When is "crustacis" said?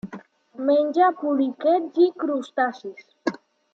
2.25-3.07